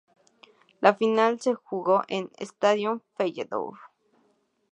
[0.79, 3.77] La final se jugó en el Stadion Feyenoord.